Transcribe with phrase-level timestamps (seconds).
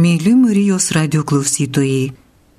[0.00, 2.12] Mėly Marijos radio klausytojai,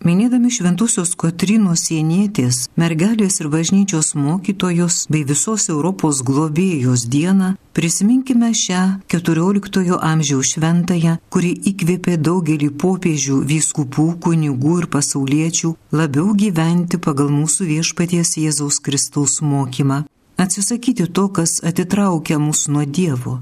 [0.06, 8.84] minėdami Šventosios Kotrinos sienietės, mergelės ir bažnyčios mokytojos bei visos Europos globėjos dieną, prisiminkime šią
[9.10, 17.72] XIV amžiaus šventąją, kuri įkvėpė daugelį popiežių, vyskupų, kunigų ir pasauliečių labiau gyventi pagal mūsų
[17.74, 20.04] viešpaties Jėzaus Kristaus mokymą,
[20.38, 23.40] atsisakyti to, kas atitraukia mus nuo Dievo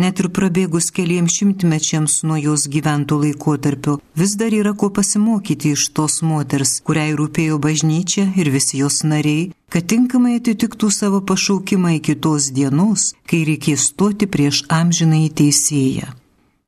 [0.00, 5.88] Net ir prabėgus keliems šimtmečiams nuo jos gyventų laikotarpio, vis dar yra ko pasimokyti iš
[5.96, 12.16] tos moters, kuriai rūpėjo bažnyčia ir visi jos nariai, kad tinkamai atitiktų savo pašaukimą iki
[12.26, 16.14] tos dienos, kai reikės stoti prieš amžinai teisėją.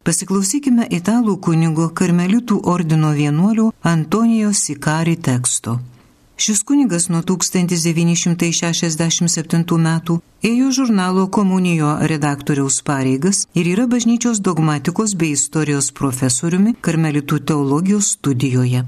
[0.03, 5.79] Pasiklausykime italų kunigo karmelitų ordino vienuolio Antonijos Sikari teksto.
[6.43, 10.15] Šis kunigas nuo 1967 metų
[10.49, 18.81] ėjo žurnalo komunijo redaktoriaus pareigas ir yra bažnyčios dogmatikos bei istorijos profesoriumi karmelitų teologijos studijoje.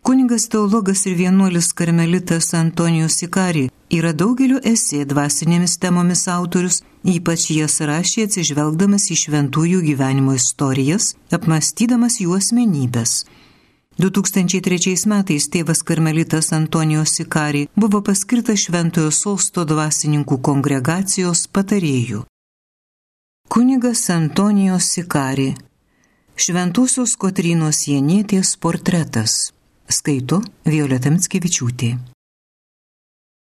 [0.00, 3.66] Kuningas teologas ir vienuolis karmelitas Antonijus Sikari
[4.00, 12.14] yra daugelio esė dvasinėmis temomis autorius, ypač jas rašė atsižvelgdamas į šventųjų gyvenimo istorijas, apmastydamas
[12.24, 13.12] jų asmenybės.
[13.94, 22.24] 2003 metais tėvas karmelitas Antonijos Sikari buvo paskirtas Šventojo Sosto dvasininkų kongregacijos patarėjų.
[23.46, 25.52] Kunigas Antonijos Sikari
[26.34, 29.52] Šventosios Kotrynos Janietės portretas
[29.86, 31.94] skaito Violeta Mitskevičiūtė.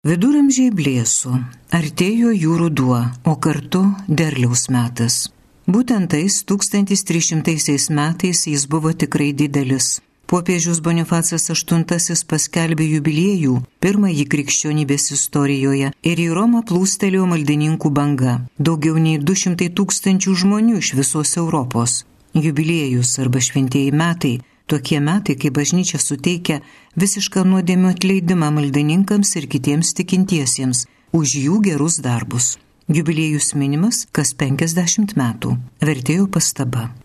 [0.03, 1.37] Viduramžiai blėso,
[1.71, 5.29] artėjo jų ruduo, o kartu derliaus metas.
[5.63, 15.09] Būtent tais 1300 metais jis buvo tikrai didelis popiežius Bonifacas VIII paskelbė jubiliejų, pirmąjį krikščionybės
[15.17, 22.05] istorijoje, ir į Romą plūstelėjo maldininkų banga- daugiau nei 200 tūkstančių žmonių iš visos Europos.
[22.33, 24.39] Jubiliejus arba šventieji metai-
[24.71, 26.61] tokie metai, kai bažnyčia suteikia
[26.95, 32.57] visišką nuodėmio atleidimą maldininkams ir kitiems tikintiesiems už jų gerus darbus.
[32.87, 35.57] Jubiliejus minimas kas 50 metų.
[35.81, 37.00] Vertėjo pastaba.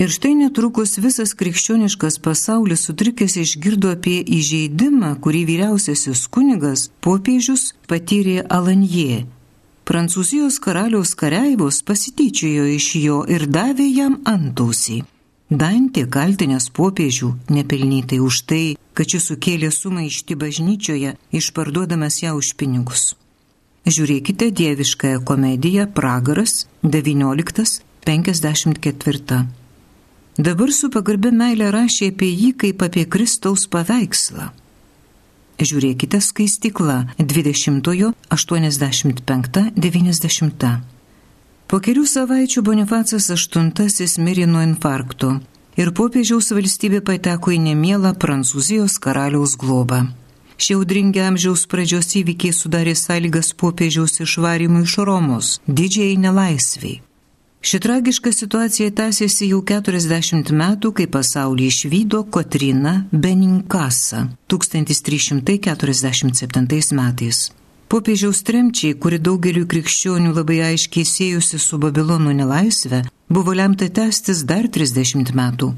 [0.00, 8.40] Ir štai netrukus visas krikščioniškas pasaulis sutrikęs išgirdo apie įžeidimą, kurį vyriausiasis kunigas popiežius patyrė
[8.48, 9.28] Alanje.
[9.84, 15.04] Prancūzijos karaliaus kareivos pasityčiojo iš jo ir davė jam antausį.
[15.50, 23.20] Dantė kaltinęs popiežių nepelnytai už tai, kad šis sukėlė sumaišti bažnyčioje, išparduodamas ją už pinigus.
[23.84, 29.59] Žiūrėkite dieviškąją komediją Pragaras 1954.
[30.40, 34.46] Dabar su pagarbia meilė rašė apie jį kaip apie Kristaus paveikslą.
[35.60, 40.80] Žiūrėkite skaistikla 20-ojo 85-90.
[41.68, 45.44] Po kelių savaičių Bonifacas VIII mirė nuo infarkto
[45.76, 50.08] ir popiežiaus valstybė pateko į nemielą Prancūzijos karaliaus globą.
[50.56, 57.04] Šie audringi amžiaus pradžios įvykiai sudarė sąlygas popiežiaus išvarimui iš Romos, didžiai nelaisviai.
[57.62, 67.52] Ši tragiška situacija tęsiasi jau 40 metų, kai pasaulį išvydo Kotrina Beninkasa 1347 metais.
[67.90, 74.64] Popiežiaus tremčiai, kuri daugeliu krikščionių labai aiškiai sėjusi su Babilono nelaisvė, buvo lemta tęstis dar
[74.64, 75.76] 30 metų.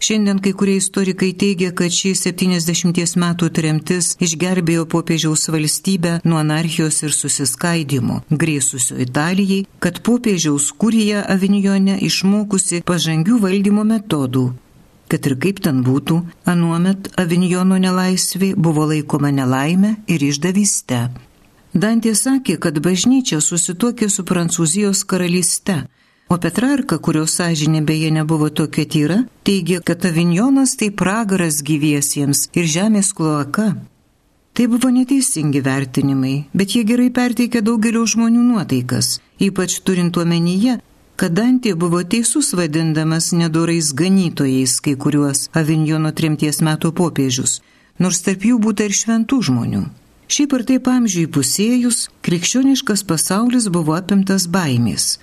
[0.00, 7.02] Šiandien kai kurie istorikai teigia, kad ši 70 metų tremtis išgelbėjo popiežiaus valstybę nuo anarchijos
[7.04, 14.46] ir susiskaidimo, grėsusio Italijai, kad popiežiaus kurija Avinjone išmokusi pažangių valdymo metodų.
[15.12, 21.10] Kad ir kaip ten būtų, anuomet Avinjono nelaisvė buvo laikoma nelaime ir išdavyste.
[21.76, 25.82] Dantė sakė, kad bažnyčia susituokė su Prancūzijos karalyste
[26.30, 32.68] O Petrarka, kurios sąžinė beje nebuvo tokia tyra, teigia, kad avinjonas tai pragaras gyviesiems ir
[32.70, 33.64] žemės kloaka.
[34.54, 39.08] Tai buvo neteisingi vertinimai, bet jie gerai perteikia daugelio žmonių nuotaikas,
[39.42, 40.76] ypač turint omenyje,
[41.18, 47.56] kad Dantė buvo teisus vadindamas nedorais ganytojais kai kuriuos avinjono trimties metų popiežius,
[47.98, 49.82] nors tarp jų būtų ir šventų žmonių.
[50.30, 55.16] Šiaip ar taip amžiui pusėjus, krikščioniškas pasaulis buvo apimtas baimės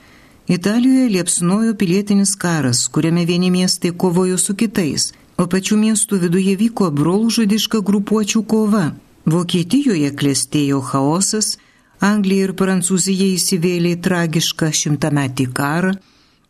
[0.48, 6.92] Italijoje liepsnojo pilietinis karas, kuriame vieni miestai kovojo su kitais, o pačių miestų viduje vyko
[6.92, 8.86] brolžudiška grupuočių kova.
[9.26, 11.58] Vokietijoje klėstėjo chaosas,
[12.00, 15.98] Anglija ir Prancūzija įsivėlė į tragišką šimtametį karą,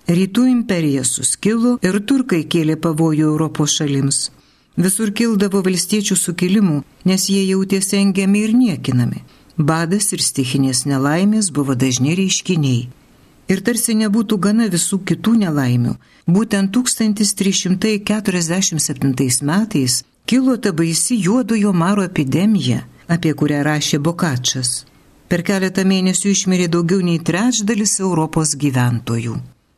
[0.07, 4.19] Rytų imperija suskilo ir turkai kėlė pavojų Europos šalims.
[4.79, 6.77] Visur kildavo valstiečių sukilimų,
[7.09, 9.25] nes jie jautėsi engiami ir niekinami.
[9.57, 12.85] Badas ir stichinės nelaimės buvo dažni reiškiniai.
[13.47, 15.93] Ir tarsi nebūtų gana visų kitų nelaimių,
[16.27, 24.85] būtent 1347 metais kilo ta baisi juodojo maro epidemija, apie kurią rašė Bokačas.
[25.31, 29.35] Per keletą mėnesių išmirė daugiau nei trečdalis Europos gyventojų.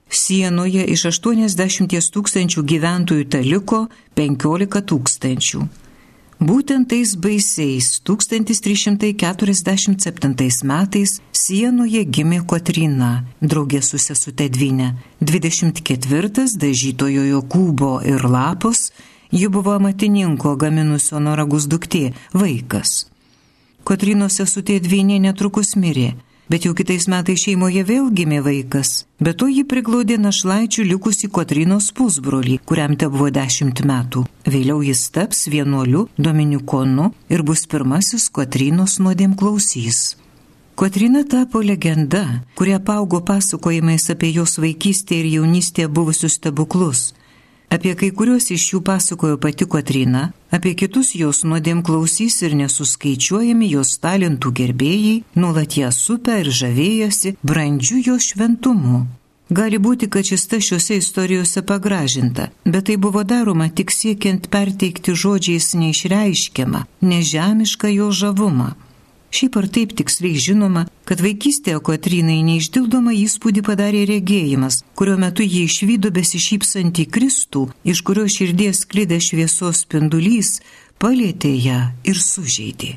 [0.09, 3.87] Sienoje iš 80 tūkstančių gyventojų taliko
[4.17, 5.59] 15 tūkstančių.
[6.39, 14.95] Būtent tais baisiais 1347 metais Sienoje gimė Kotrina, draugė su sesute Dvinė.
[15.19, 18.95] 24 dažytojo Jokūbo ir Lapos,
[19.35, 23.11] ji buvo amatininko gaminusio noragus duktė, vaikas.
[23.83, 26.15] Kotrinos sesutė Dvinė netrukus mirė
[26.49, 29.05] bet jau kitais metais šeimoje vėl gimė vaikas.
[29.21, 34.25] Be to jį priglaudė našlaičių likusi Kotrinos pusbrolį, kuriam te buvo dešimt metų.
[34.49, 40.17] Vėliau jis taps vienuoliu Dominikonu ir bus pirmasis Kotrinos nuodėm klausys.
[40.79, 42.23] Kotrina tapo legenda,
[42.55, 47.13] kurie augo pasakojimais apie jos vaikystę ir jaunystę buvusius stebuklus.
[47.69, 53.69] Apie kai kuriuos iš jų pasakojo pati Kotrina, apie kitus jos nuodėm klausys ir nesuskaičiuojami
[53.69, 59.05] jos talentų gerbėjai, nuolat ją supę ir žavėjosi brandžiu jos šventumu.
[59.53, 65.13] Gali būti, kad šis ta šiuose istorijose pagražinta, bet tai buvo daroma tik siekiant perteikti
[65.13, 68.73] žodžiais neišreiškiamą, nežemišką jo žavumą.
[69.29, 75.67] Šiaip ar taip tiksliai žinoma, kad vaikystėje Kotrinai neišdildomą įspūdį padarė regėjimas, kurio metu jie
[75.69, 80.59] išvydo besišypsantį Kristų, iš kurio širdies klydė šviesos spindulys,
[80.97, 81.79] palėtė ją
[82.09, 82.95] ir sužeidė.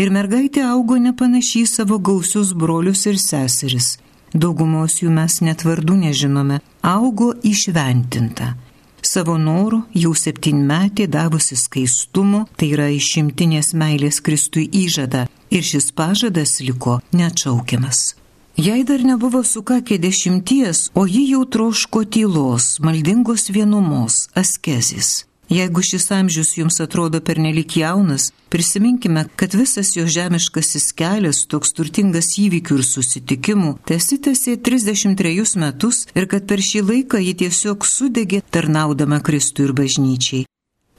[0.00, 3.96] Ir mergaitė augo nepanašiai savo gausius brolius ir seseris.
[4.32, 8.54] Daugumos jų mes net vardų nežinome, augo išventinta
[9.02, 16.60] savo noru jau septynmetė davusi skaistumo, tai yra išimtinės meilės Kristui įžadą, ir šis pažadas
[16.60, 18.14] liko neatšaukiamas.
[18.56, 25.24] Jei dar nebuvo sukakę dešimties, o ji jau troško tylos, maldingos vienumos, askezis.
[25.50, 32.36] Jeigu šis amžius jums atrodo pernelik jaunas, prisiminkime, kad visas jo žemiškasis kelias, toks turtingas
[32.38, 39.18] įvykių ir susitikimų, tesitėsi 33 metus ir kad per šį laiką ji tiesiog sudegė tarnaudama
[39.26, 40.44] Kristui ir bažnyčiai.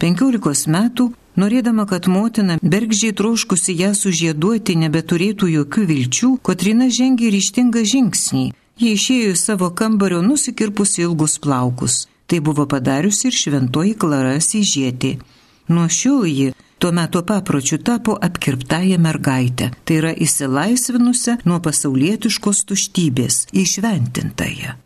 [0.04, 7.86] 15 metų, norėdama, kad motina bergžiai troškusi ją sužieduoti nebeturėtų jokių vilčių, Kotrina žengė ryštingą
[7.94, 8.46] žingsnį.
[8.82, 12.08] Jie išėjo į savo kambario nusikirpusi ilgus plaukus.
[12.28, 15.18] Tai buvo padariusi ir šventoji Klara Sižietė.
[15.72, 16.52] Nuo šiol ji
[16.82, 24.80] tuo metu papročiu tapo apkirptąją mergaitę, tai yra įsilaisvinusią nuo pasaulietiškos tuštybės, išventintąją.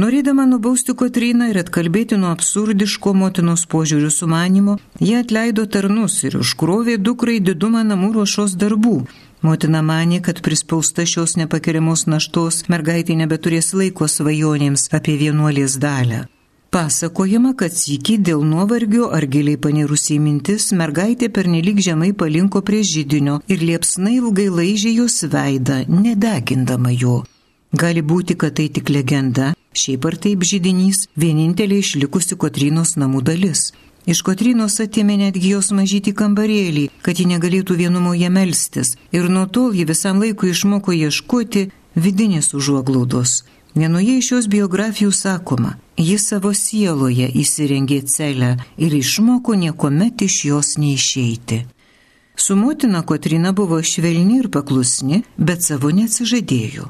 [0.00, 4.76] Norėdama nubausti Kotryną ir atkalbėti nuo absurdiško motinos požiūrių sumanimo,
[5.06, 8.94] jie atleido tarnus ir užkrovė dukrai didumą namų ruošos darbų.
[9.44, 16.22] Motina manė, kad prispausta šios nepakeliamos naštos mergaitė nebeturės laiko svajonėms apie vienuolės dalę.
[16.72, 23.36] Pasakojama, kad sykį dėl nuovargio ar giliai panirusiai mintis mergaitė pernelyg žemai palinko prie žydinio
[23.52, 27.18] ir liepsnai ilgai laižė jos veidą, nedegindama jo.
[27.72, 33.70] Gali būti, kad tai tik legenda, šiaip ar taip žydinys vienintelė išlikusi Kotrinos namų dalis.
[34.10, 39.76] Iš Kotrinos atėmė netgi jos mažyti kambarėlį, kad ji negalėtų vienumoje melstis, ir nuo tol
[39.76, 43.44] ji visam laikui išmoko ieškoti vidinės užuoglaudos.
[43.74, 50.74] Vienoje iš jos biografijų sakoma, jis savo sieloje įsirengė celę ir išmoko niekuomet iš jos
[50.82, 51.66] neišeiti.
[52.34, 56.88] Su motina Kotrina buvo švelni ir paklusni, bet savo neatsižadėjo.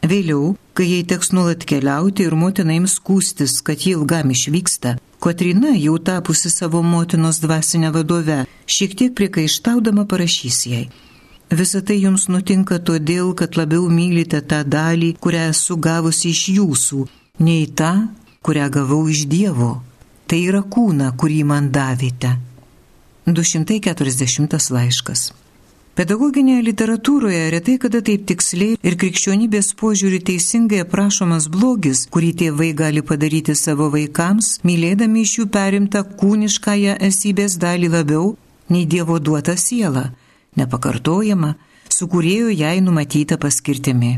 [0.00, 5.74] Vėliau, kai jai teks nuolat keliauti ir motina ims skūstis, kad ji ilgam išvyksta, Kotrina,
[5.76, 10.86] jau tapusi savo motinos dvasinę vadovę, šiek tiek priekaištaudama parašys jai.
[11.52, 17.04] Visą tai jums nutinka todėl, kad labiau mylite tą dalį, kurią esu gavusi iš jūsų,
[17.44, 17.92] nei tą,
[18.40, 19.82] kurią gavau iš Dievo.
[20.24, 22.38] Tai yra kūna, kurį man davėte.
[23.28, 25.32] 240 laiškas.
[26.00, 33.02] Pedagoginėje literatūroje retai kada taip tiksliai ir krikščionybės požiūrį teisingai aprašomas blogis, kurį tėvai gali
[33.04, 38.30] padaryti savo vaikams, mylėdami iš jų perimtą kūniškąją esybės dalį labiau
[38.72, 40.06] nei Dievo duotą sielą
[40.56, 41.50] nepakartojama,
[41.92, 44.14] sukūrėjo jai numatytą paskirtimi.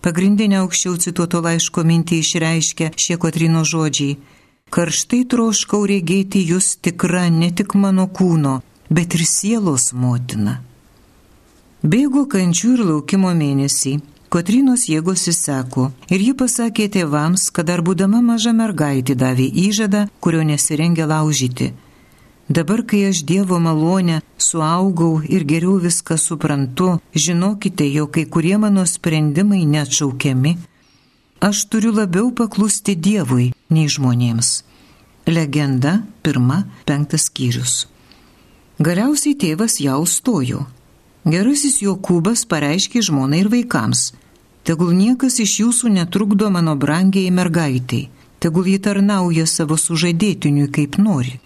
[0.00, 4.16] Pagrindinę aukščiau cituoto laiško mintį išreiškia šie Kotrino žodžiai-
[4.74, 10.60] karštai troškau regėti jūs tikra ne tik mano kūno, bet ir sielos motina.
[11.82, 13.98] Bėgo kančių ir laukimo mėnesį.
[14.32, 20.42] Kotrinos jėgos įseko ir ji pasakė tėvams, kad dar būdama maža mergaitė davė įžadą, kurio
[20.42, 21.70] nesirengė laužyti
[22.48, 28.86] Dabar, kai aš Dievo malonę suaugau ir geriau viską suprantu, žinokite, jog kai kurie mano
[28.86, 30.52] sprendimai neatšaukiami,
[31.42, 34.62] aš turiu labiau paklusti Dievui nei žmonėms.
[35.26, 37.88] Legenda pirma, penktas skyrius.
[38.76, 40.66] Galiausiai tėvas jau stojo.
[41.24, 44.10] Gerasis Jokūbas pareiškė žmonai ir vaikams.
[44.68, 51.38] Tegul niekas iš jūsų netrukdo mano brangiai mergaitai, tegul jį tarnauja savo sužadėtiniui kaip nori.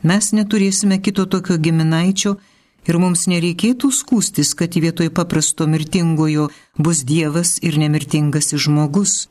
[0.00, 2.38] Mes neturėsime kito tokio giminaičio
[2.88, 9.28] ir mums nereikėtų skūstis, kad vietoj paprasto mirtingojo bus Dievas ir nemirtingasis žmogus.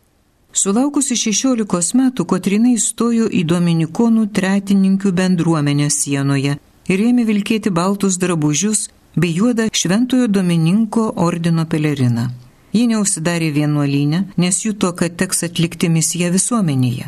[0.53, 8.87] Sulaukusi 16 metų Kotrina įstojo į Dominikonų tretininkių bendruomenę sienoje ir ėmė vilkėti baltus drabužius
[9.15, 12.29] bei juodą Šventojo Domininko ordino peleriną.
[12.73, 17.07] Ji neusidarė vienuolinę, nes juto, kad teks atlikti misiją visuomenėje.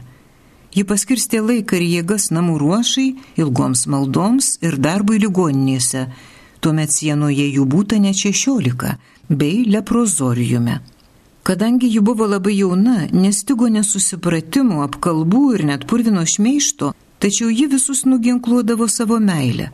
[0.75, 3.07] Ji paskirstė laiką ir jėgas namų ruošai,
[3.41, 6.05] ilgoms maldoms ir darbui ligoninėse.
[6.61, 8.97] Tuomet sienoje jų būta ne šešiolika,
[9.29, 10.79] bei leprozoriume.
[11.43, 18.05] Kadangi ji buvo labai jauna, nestigo nesusipratimų, apkalbų ir net purvino šmeišto, tačiau ji visus
[18.05, 19.71] nuginkluodavo savo meilę.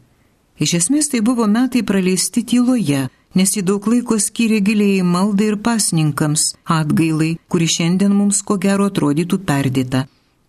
[0.59, 5.57] Iš esmės tai buvo metai praleisti tyloje, nes ji daug laiko skyrė giliai maldai ir
[5.59, 10.05] pasninkams, atgailai, kuri šiandien mums ko gero atrodytų perdėta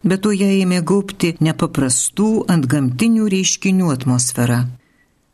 [0.06, 4.64] bet to ją ėmė gaupti nepaprastų ant gamtinių reiškinių atmosfera.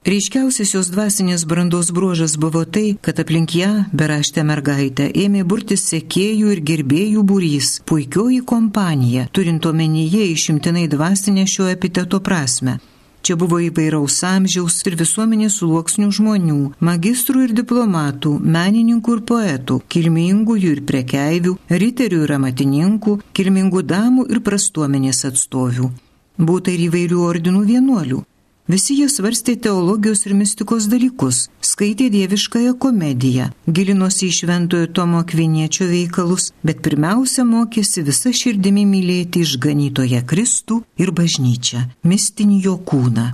[0.02, 6.48] Reiškiausias jos dvasinės brandos bruožas buvo tai, kad aplink ją, beraštę mergaitę, ėmė burtis sekėjų
[6.56, 12.80] ir gerbėjų būrys, puikioji kompanija, turint omenyje išimtinai dvasinę šio epiteto prasme.
[13.22, 20.74] Čia buvo įvairaus amžiaus ir visuomenės sluoksnių žmonių, magistrų ir diplomatų, menininkų ir poetų, kilmingųjų
[20.80, 25.94] ir prekeivių, riterių ir amatininkų, kilmingų damų ir prastuomenės atstovių.
[26.42, 28.22] Būta ir įvairių ordinų vienuolių,
[28.70, 35.88] Visi jie svarstė teologijos ir mistikos dalykus, skaitė dieviškąją komediją, gilinosi į šventojo Tomo Kviniečio
[35.90, 43.32] veikalus, bet pirmiausia mokėsi visą širdimi mylėti išganytoje Kristų ir bažnyčią, mistinį jo kūną.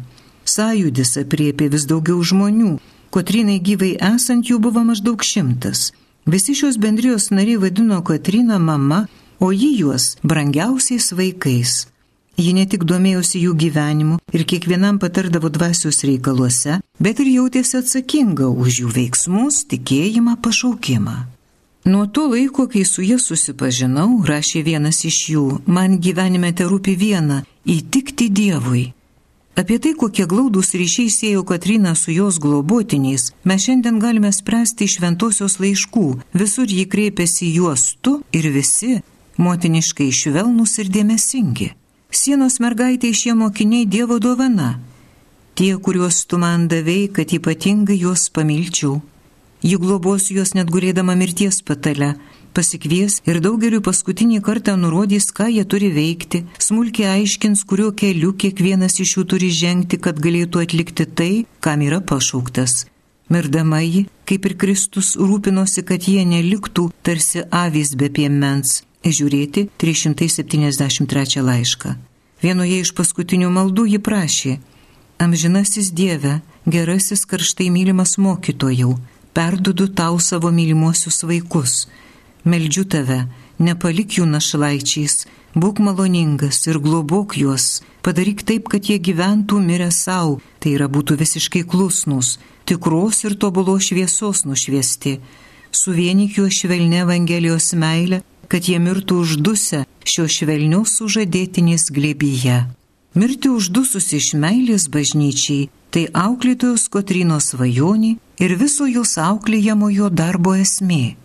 [0.48, 2.78] Sąjudis apriepė vis daugiau žmonių,
[3.12, 5.92] Kotrinai gyvai esant jų buvo maždaug šimtas.
[6.28, 9.06] Visi šios bendrijos nariai vadino Kotriną mama,
[9.40, 11.86] o ji juos brangiausiais vaikais.
[12.38, 18.46] Ji ne tik domėjosi jų gyvenimu ir kiekvienam patardavo dvasios reikaluose, bet ir jautėsi atsakinga
[18.46, 21.16] už jų veiksmus, tikėjimą, pašaukimą.
[21.90, 26.94] Nuo to laiko, kai su jie susipažinau, rašė vienas iš jų, man gyvenime te rūpi
[27.00, 27.42] viena-
[27.76, 28.92] įtikti Dievui.
[29.58, 34.98] Apie tai, kokie glaudus ryšiai siejo Katrina su jos globotiniais, mes šiandien galime spręsti iš
[34.98, 36.06] šventosios laiškų.
[36.34, 39.02] Visur ji kreipiasi juos tu ir visi,
[39.38, 41.70] motiniškai švelnus ir dėmesingi.
[42.08, 44.78] Sienos mergaitė šie mokiniai Dievo dovana.
[45.52, 49.02] Tie, kuriuos tu man davėjai, kad ypatingai juos pamilčiau.
[49.60, 52.14] Ji globos juos net gulėdama mirties patale,
[52.56, 58.96] pasikvies ir daugeliu paskutinį kartą nurodys, ką jie turi veikti, smulkiai aiškins, kuriuo keliu kiekvienas
[59.04, 62.86] iš jų turi žengti, kad galėtų atlikti tai, kam yra pašauktas.
[63.28, 71.44] Mirdama ji, kaip ir Kristus, rūpinosi, kad jie neliktų tarsi avys be piemens, žiūrėti 373
[71.44, 71.94] laišką.
[72.42, 74.58] Vienoje iš paskutinių maldų ji prašė,
[75.18, 78.92] Amžinasis Dieve, gerasis karštai mylimas mokytojau,
[79.34, 81.88] perdudu tau savo mylimuosius vaikus.
[82.46, 83.24] Meldžiu tave,
[83.58, 85.26] nepalik jų našlaičiais,
[85.58, 91.18] būk maloningas ir globok juos, padaryk taip, kad jie gyventų mirę savo, tai yra būtų
[91.18, 95.18] visiškai klusnus, tikros ir tobulos šviesos nušviesti.
[95.74, 102.58] Suvienik juos švelne Evangelijos meilę kad jie mirtų uždusę šio švelnios sužadėtinės glėbyje.
[103.18, 111.16] Mirti uždusus iš meilės bažnyčiai- tai auklėtojos Kotrinos svajonė ir viso jos auklėjamojo darbo esmė.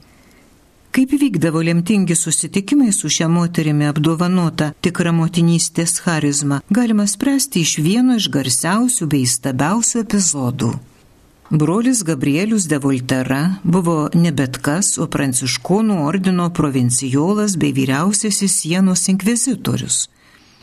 [0.94, 8.16] Kaip vykdavo lemtingi susitikimai su šia moterimi apdovanota tikra motinystės charizma, galima spręsti iš vieno
[8.22, 10.72] iš garsiausių bei stabiausių epizodų.
[11.56, 19.04] Brolis Gabrielius de Voltera buvo ne bet kas, o pranciškonų ordino provincijolas bei vyriausiasis sienos
[19.14, 20.08] inkvizitorius.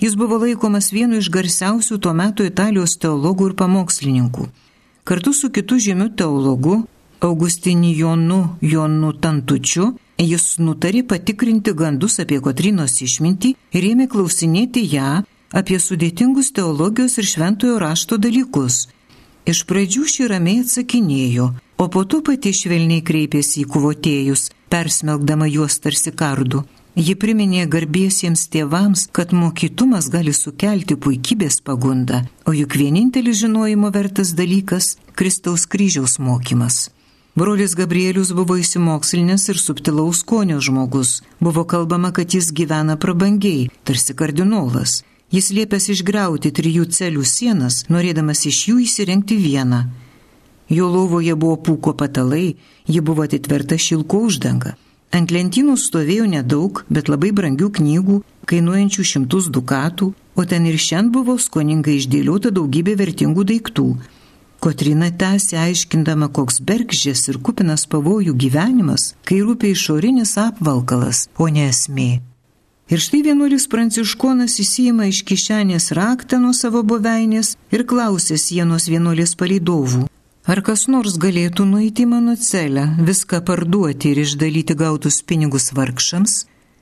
[0.03, 4.49] Jis buvo laikomas vienu iš garsiausių tuo metu Italijos teologų ir pamokslininkų.
[5.07, 6.83] Kartu su kitu žymiu teologu
[7.23, 15.21] Augustinijonu Jonu Tantučiu jis nutarė patikrinti gandus apie Kotrinos išmintį ir ėmė klausinėti ją
[15.55, 18.89] apie sudėtingus teologijos ir šventojo rašto dalykus
[19.51, 21.47] Iš pradžių ši ramiai atsakinėjo,
[21.83, 26.61] o po to pati švelniai kreipėsi į kuvotėjus, persmelkdama juos tarsi kardu.
[26.95, 34.35] Ji priminė garbėsiems tėvams, kad mokytumas gali sukelti puikybės pagundą, o juk vienintelis žinojimo vertas
[34.39, 36.91] dalykas- Kristaus kryžiaus mokymas.
[37.35, 41.23] Brolis Gabrielius buvo įsimokslinęs ir subtilaus skonio žmogus.
[41.41, 45.03] Buvo kalbama, kad jis gyvena prabangiai, tarsi kardinolas.
[45.31, 49.85] Jis liepęs išgriauti trijų celių sienas, norėdamas iš jų įsirengti vieną.
[50.71, 52.57] Jo lovoje buvo pūko patalai,
[52.87, 54.75] ji buvo atitverta šilko uždanga.
[55.15, 58.17] Ant lentynų stovėjo nedaug, bet labai brangių knygų,
[58.51, 63.87] kainuojančių šimtus dukatų, o ten ir šiandien buvo skoningai išdėliota daugybė vertingų daiktų.
[64.63, 71.71] Kotrina tęsė aiškindama, koks bergždžias ir kupinas pavojų gyvenimas, kai rūpia išorinis apvalkalas, o ne
[71.71, 72.11] esmė.
[72.91, 79.37] Ir štai vienuolis pranciškonas įsijima iš kišenės raktą nuo savo buveinės ir klausė sienos vienuolės
[79.39, 80.09] palydovų.
[80.51, 86.35] Ar kas nors galėtų nueiti į mano celę, viską parduoti ir išdalyti gautus pinigus vargšams?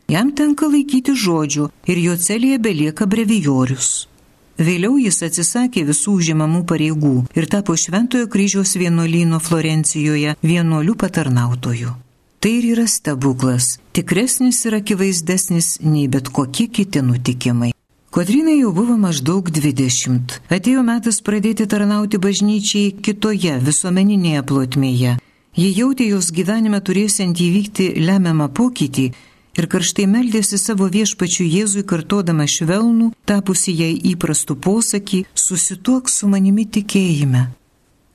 [0.08, 4.08] Jam tenka laikyti žodžių ir jo celėje belieka brevijorius.
[4.56, 11.98] Vėliau jis atsisakė visų užimamų pareigų ir tapo Šventojo kryžiaus vienuolyno Florencijoje vienuolių patarnautoju.
[12.38, 17.72] Tai ir yra stebuklas, tikresnis ir akivaizdesnis nei bet kokie kiti nutikimai.
[18.14, 20.36] Kotrynai jau buvo maždaug 20.
[20.46, 25.16] Atėjo metas pradėti tarnauti bažnyčiai kitoje visuomeninėje plotmėje.
[25.58, 29.10] Ji jautė jos gyvenime turėsiant įvykti lemiamą pokytį
[29.58, 36.70] ir karštai meldėsi savo viešpačių Jėzui kartodama švelnų, tapusi jai įprastų posakį- susituok su manimi
[36.70, 37.48] tikėjime.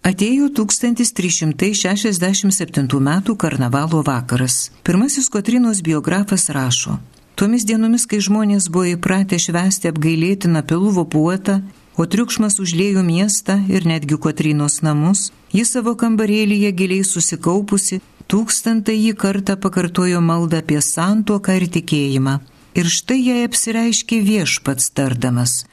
[0.03, 3.23] Atėjo 1367 m.
[3.39, 4.75] karnavalo vakaras.
[4.83, 6.99] Pirmasis Kotrinos biografas rašo.
[7.39, 11.63] Tomis dienomis, kai žmonės buvo įpratę švęsti apgailėtiną piluvo puotą,
[11.95, 19.15] o triukšmas užlėjo miestą ir netgi Kotrynos namus, ji savo kambarėlyje giliai susikaupusi, tūkstantą jį
[19.15, 22.43] kartą pakartojo maldą apie santuoką ir tikėjimą.
[22.75, 25.63] Ir štai jai apsireiškė viešpats tardamas.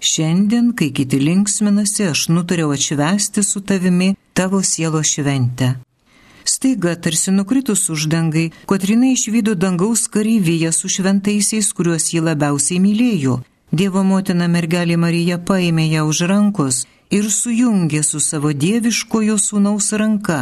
[0.00, 5.74] Šiandien, kai kiti linksminasi, aš nutariau atšvesti su tavimi tavo sielo šventę.
[6.44, 13.40] Staiga, tarsi nukritus uždangai, Kotrina išvydo dangaus kareivyje su šventaisiais, kuriuos ji labiausiai mylėjo.
[13.72, 20.40] Dievo motina mergelė Marija paėmė ją už rankos ir sujungė su savo dieviškojo sūnaus ranka.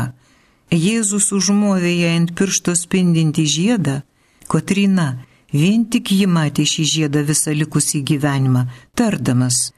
[0.71, 4.03] Jėzus užmovė ją ant piršto spindinti žiedą.
[4.47, 5.09] Kotrina,
[5.53, 9.73] vien tik ji matė šį žiedą visą likusį gyvenimą, tardamas.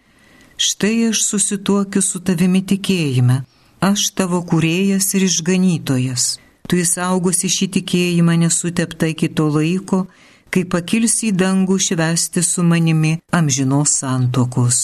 [0.57, 3.43] Štai aš susituokiu su tavimi tikėjime
[3.81, 6.37] aš tavo kurėjas ir išganytojas.
[6.69, 10.05] Tu įsaugosi šį tikėjimą nesutepta iki to laiko,
[10.53, 14.81] kai pakilsi į dangų švesti su manimi amžinos santokos.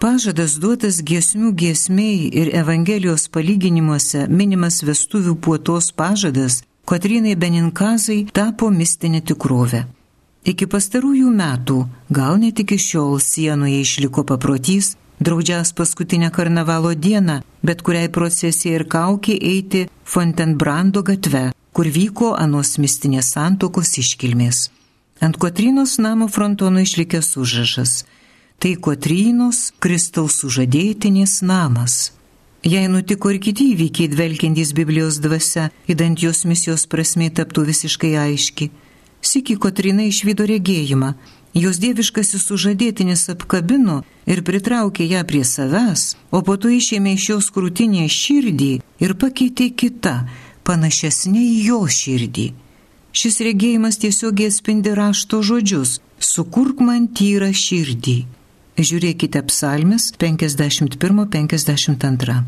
[0.00, 9.22] Pažadas duotas giesmių giesmiai ir Evangelijos palyginimuose minimas vestuvių puotos pažadas Kotrinai Beninkazai tapo mistinė
[9.24, 9.86] tikrovė.
[10.44, 11.78] Iki pastarųjų metų,
[12.12, 18.84] gal net iki šiol sienoje išliko paprotys, draudžias paskutinę karnavalo dieną, bet kuriai procesijai ir
[18.94, 24.68] kaukį eiti Fontenbrando gatve, kur vyko anos mistinės santokos iškilmės.
[25.24, 28.04] Ant Kotrynos namo frontono išlikęs užrašas-
[28.60, 32.12] tai Kotrynos Kristaus sužadėtinės namas.
[32.64, 38.70] Jei nutiko ir kiti įvykiai dvelkiantys Biblijos dvasia, įdant jos misijos prasme taptų visiškai aiški.
[39.20, 41.14] Siki Kotrina išvydo regėjimą,
[41.54, 47.50] Jos dieviškasis sužadėtinis apkabino ir pritraukė ją prie savęs, o po to išėmė iš jos
[47.54, 48.70] krūtinės širdį
[49.06, 50.16] ir pakeitė kitą,
[50.66, 52.48] panašesnė į jo širdį.
[53.14, 56.00] Šis regėjimas tiesiogiai atspindi rašto žodžius-
[56.32, 58.18] sukurk man tyrą širdį.
[58.74, 62.42] Žiūrėkite psalmis 51-52.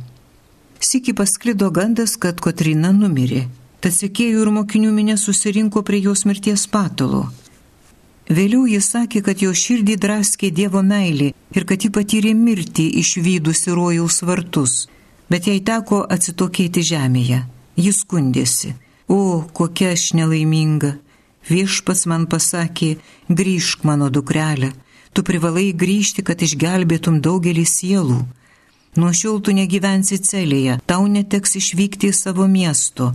[0.82, 3.46] Siki pasklido gandas, kad Kotrina numirė.
[3.78, 7.30] Tad sekėjų ir mokinių minė susirinko prie jos mirties patalo.
[8.26, 13.70] Vėliau jis sakė, kad jo širdį draskė Dievo meilė ir kad ji patyrė mirtį išvykusi
[13.78, 14.90] rojaus vartus,
[15.30, 17.46] bet jai teko atsitokėti žemėje.
[17.78, 18.74] Jis skundėsi.
[19.06, 20.98] O, kokia aš nelaiminga.
[21.46, 22.98] Viešpats man pasakė,
[23.30, 24.74] grįžk mano dukrelė,
[25.16, 28.20] tu privalai grįžti, kad išgelbėtum daugelį sielų.
[29.00, 33.10] Nuo šiol tu negyvensi celėje, tau neteks išvykti į savo miesto,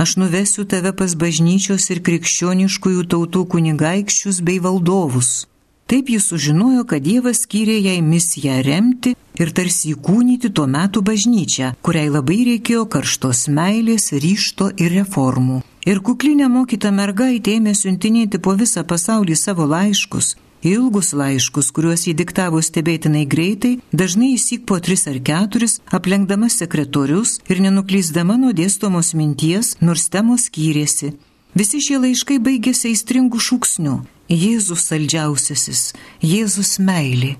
[0.00, 5.44] aš nuvesiu tave pas bažnyčios ir krikščioniškųjų tautų kunigaikščius bei valdovus.
[5.88, 11.74] Taip jis sužinojo, kad Dievas skyrė jai misiją remti ir tarsi įkūnyti tuo metu bažnyčią,
[11.84, 15.60] kuriai labai reikėjo karštos meilės, ryšto ir reformų.
[15.84, 20.32] Ir kuklinė mokyta mergaitė ėmė siuntinėti po visą pasaulį savo laiškus,
[20.64, 27.36] Ilgus laiškus, kuriuos jį diktavo stebėtinai greitai, dažnai įsik po tris ar keturis, aplenkdama sekretorius
[27.52, 31.12] ir nenuklysdama nuo dėstomos minties, nors temos skyrėsi.
[31.52, 33.94] Visi šie laiškai baigėsi aistringų šūksnių-
[34.44, 35.92] Jėzus saldžiausiasis,
[36.24, 37.36] Jėzus meilė.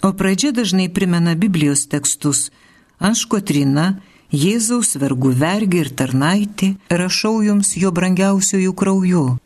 [0.00, 2.50] O pradžia dažnai primena Biblijos tekstus-
[3.10, 3.98] Aš Kotrina,
[4.30, 9.38] Jėzaus vergų vergi ir tarnaitė, rašau jums jo brangiausiojų krauju.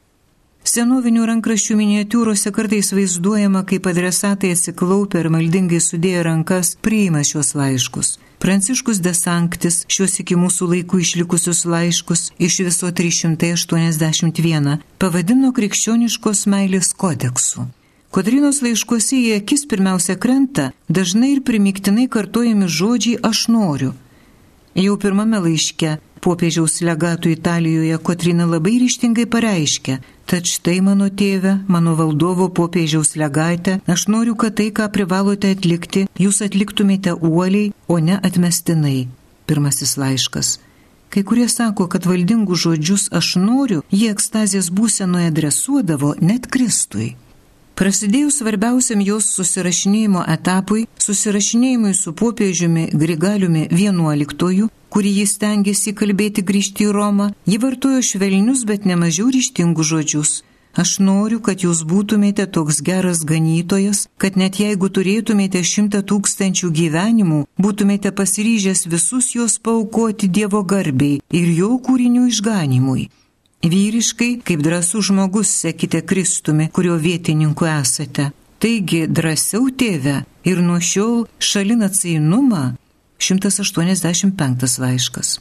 [0.66, 8.18] Senovinių rankraščių miniatūrose kartais vaizduojama, kaip adresatai atsiklaupę ir maldingai sudėję rankas priima šios laiškus.
[8.38, 17.66] Pranciškus Desanktis šios iki mūsų laikų išlikusius laiškus iš viso 381 pavadino krikščioniškos meilės kodeksu.
[18.14, 23.90] Kodrinos laiškuose į akis pirmiausia krenta dažnai ir primiktinai kartojami žodžiai aš noriu.
[24.79, 31.95] Jau pirmame laiške popiežiaus legatų Italijoje Kotrina labai ryštingai pareiškia, Tad štai mano tėve, mano
[31.97, 38.19] valdovo popiežiaus legatė, aš noriu, kad tai, ką privalote atlikti, jūs atliktumėte uoliai, o ne
[38.21, 39.07] atmestinai.
[39.49, 40.59] Pirmasis laiškas.
[41.09, 47.15] Kai kurie sako, kad valdingų žodžius aš noriu, jie ekstazės būsenoje adresuodavo net Kristui.
[47.79, 56.88] Prasidėjus svarbiausiam jos susirašinėjimo etapui, susirašinėjimui su popiežiumi Grigaliumi XI, kurį jis tengiasi kalbėti grįžti
[56.88, 60.33] į Romą, ji vartojo švelnius, bet nemažiau ryštingus žodžius.
[60.79, 67.40] Aš noriu, kad jūs būtumėte toks geras ganytojas, kad net jeigu turėtumėte šimtą tūkstančių gyvenimų,
[67.59, 73.09] būtumėte pasiryžęs visus juos paukoti Dievo garbiai ir jo kūrinių išganimui.
[73.66, 78.31] Vyriškai, kaip drąsų žmogus, sekite Kristumi, kurio vietininku esate.
[78.62, 82.77] Taigi drąsiau tėve ir nuo šiol šalin atseinumą
[83.19, 85.39] 185 laiškas.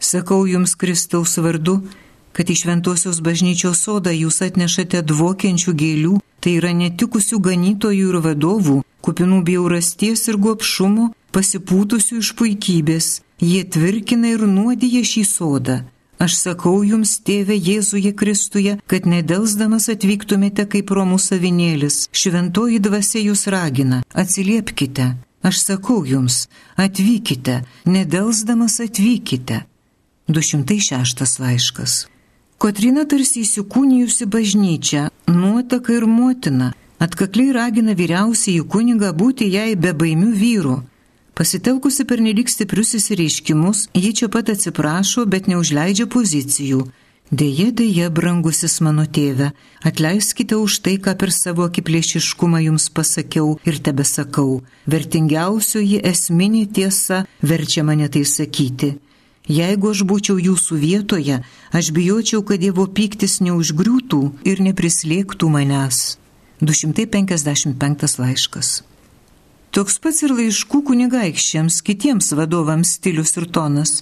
[0.00, 1.80] Sakau jums Kristaus vardu,
[2.32, 8.78] kad iš Ventosios bažnyčios sodą jūs atnešate dvokiančių gėlių, tai yra netikusių ganytojų ir vadovų,
[9.00, 13.10] kupinų bjaurasties ir gopšumo, pasipūtusių iš puikybės.
[13.40, 15.82] Jie tvirkina ir nuodija šį sodą
[16.16, 22.06] Aš sakau jums, tėve Jėzuje Kristuje, kad nedelsdamas atvyktumėte kaip romų savinėlis.
[22.08, 25.10] Šventoji dvasia jūs ragina, atsiliepkite.
[25.46, 29.62] Aš sakau jums, atvykite, nedelsdamas atvykite.
[30.28, 31.94] 206 laiškas.
[32.58, 40.32] Kotrina tarsi įsikūnijusi bažnyčia, nuotaka ir motina, atkakliai ragina vyriausiai kunigą būti jai be baimių
[40.42, 40.76] vyrų
[41.36, 46.86] Pasitelkusi per nelik stiprius įsireiškimus, ji čia pat atsiprašo, bet neužleidžia pozicijų.
[47.30, 49.50] Deja, deja, brangusis mano tėve,
[49.82, 54.62] atleiskite už tai, ką per savo akiplėšiškumą jums pasakiau ir tebesakau.
[54.86, 58.92] Vertingiausioji esminė tiesa verčia mane tai sakyti.
[59.50, 61.42] Jeigu aš būčiau jūsų vietoje,
[61.74, 66.18] aš bijočiau, kad Dievo pyktis neužgriūtų ir neprislėgtų manęs.
[66.62, 68.82] 255 laiškas.
[69.74, 74.00] Toks pats ir laiškų kunigaikščiams, kitiems vadovams stilius ir tonas.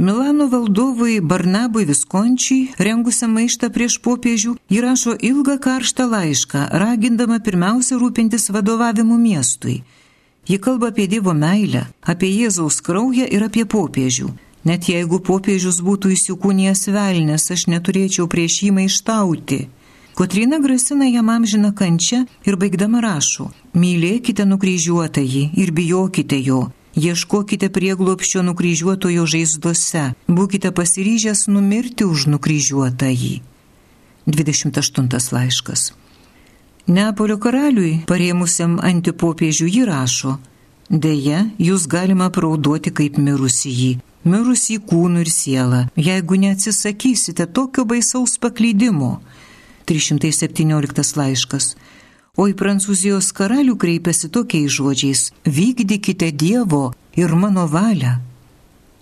[0.00, 8.46] Milano valdovui Barnabui Viskončiui, rengusiam maištą prieš popiežių, įrašo ilgą karštą laišką, ragindama pirmiausia rūpintis
[8.54, 9.82] vadovavimu miestui.
[10.46, 14.28] Ji kalba apie Dievo meilę, apie Jėzaus kraują ir apie popiežių.
[14.70, 19.60] Net jeigu popiežius būtų įsikūnijęs velnės, aš neturėčiau prieš jį maištauti.
[20.14, 28.42] Kotrina grasina jam amžiną kančią ir baigdama rašo, mylėkite nukryžiuotąjį ir bijokite jo, ieškokite prieglopščio
[28.48, 33.34] nukryžiuotojo žaizdose, būkite pasiryžęs numirti už nukryžiuotąjį.
[34.26, 35.88] 28 laiškas.
[36.88, 40.38] Neapolio karaliui, parėmusiam antipopiežių, jį rašo,
[40.88, 43.88] Deja, jūs galima praudoti kaip mirusį jį,
[44.24, 49.18] mirusį kūnų ir sielą, jeigu neatsisakysite tokio baisaus paklydimo
[49.84, 51.74] 317 laiškas.
[52.36, 58.18] O į Prancūzijos karalių kreipiasi tokiais žodžiais- vykdykite Dievo ir mano valią.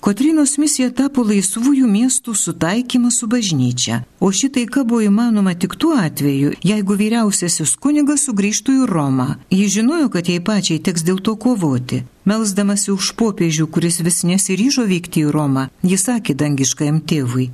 [0.00, 5.96] Kotrinos misija tapo laisvųjų miestų sutaikymas su bažnyčia, o šitai ką buvo įmanoma tik tuo
[5.98, 9.28] atveju, jeigu vyriausiasis kunigas sugrįžtų į Romą.
[9.50, 12.04] Ji žinojo, kad jai pačiai teks dėl to kovoti.
[12.24, 17.50] Melsdamasi už popiežių, kuris vis nesiryžo vykti į Romą, jis sakė dangiškajam tėvui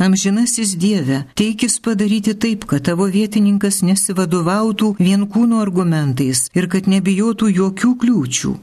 [0.00, 7.50] Amžinasis Dieve, teikis padaryti taip, kad tavo vietininkas nesivadovautų vien kūno argumentais ir kad nebijotų
[7.58, 8.54] jokių kliūčių.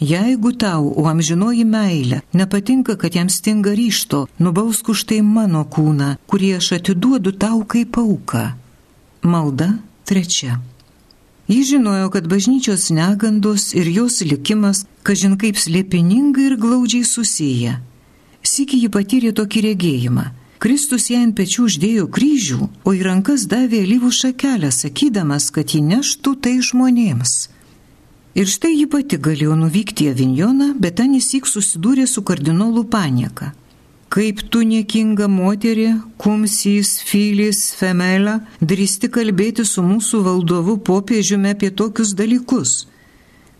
[0.00, 6.14] Jeigu tau, o amžinoji meilė, nepatinka, kad jam stinga ryšto, nubausk už tai mano kūną,
[6.30, 8.54] kurį aš atiduodu tau kaip auka.
[9.26, 9.72] Malda
[10.06, 10.62] trečia.
[11.50, 17.80] Jis žinojo, kad bažnyčios negandos ir jos likimas, kažin kaip slėpiningai ir glaudžiai susiję.
[18.46, 20.30] Sykį ji patyrė tokį regėjimą.
[20.60, 25.80] Kristus ją ant pečių uždėjo kryžių, o į rankas davė alyvų šakelę, sakydamas, kad ji
[25.86, 27.32] neštų tai žmonėms.
[28.36, 33.54] Ir štai ji pati galėjo nuvykti į Avinjoną, bet ten įsik susidūrė su kardinolų panieka.
[34.12, 42.12] Kaip tu niekinga moterė, kumsys, filis, femela, drįsti kalbėti su mūsų valdovu popiežiumi apie tokius
[42.18, 42.82] dalykus.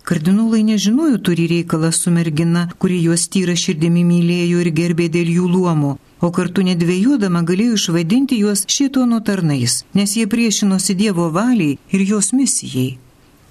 [0.02, 5.50] Kardinolai nežinojo turi reikalą su mergina, kuri juos tyra širdimi mylėjo ir gerbė dėl jų
[5.54, 12.04] luomo, o kartu nedvėjodama galėjo išvadinti juos šitono tarnais, nes jie priešinosi Dievo valiai ir
[12.12, 12.98] jos misijai.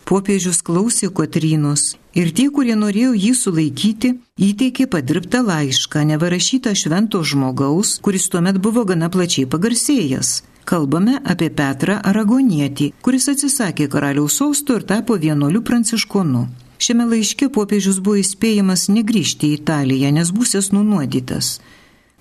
[0.09, 7.99] Popiežius klausė Kotrynos ir tie, kurie norėjo jį sulaikyti, įteikė padirbtą laišką, nevarašytą švento žmogaus,
[8.01, 10.31] kuris tuomet buvo gana plačiai pagarsėjęs.
[10.65, 16.47] Kalbame apie Petrą Aragonietį, kuris atsisakė karaliaus sosto ir tapo vienuoliu pranciškonu.
[16.79, 21.57] Šiame laiške popiežius buvo įspėjamas negrįžti į Italiją, nes būsės nunuodytas.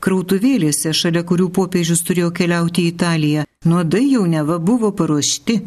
[0.02, 5.60] Krautuvėlėse, šalia kurių popiežius turėjo keliauti į Italiją, nuodai jau neva buvo paruošti.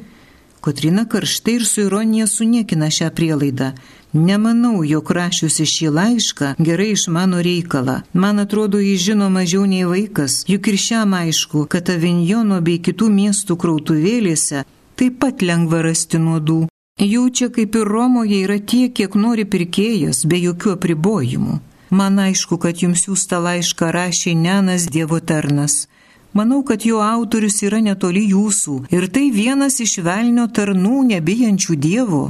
[0.62, 3.71] Kotrina karštai ir su ironija suniekina šią prielaidą.
[4.13, 8.02] Nemanau, jog rašiusi šį laišką gerai išmano reikalą.
[8.13, 13.08] Man atrodo, jis žino mažiau nei vaikas, juk ir šiam aišku, kad Avinjono bei kitų
[13.08, 14.65] miestų krautuvėlėse
[15.00, 16.65] taip pat lengva rasti nuodų.
[17.00, 21.62] Jaučia kaip ir Romoje yra tiek, kiek nori pirkėjas, be jokių apribojimų.
[21.91, 25.88] Man aišku, kad jums siūsta laišką rašė Nenas Dievo tarnas.
[26.34, 32.24] Manau, kad jo autorius yra netoli jūsų ir tai vienas iš velnio tarnų nebijančių Dievo.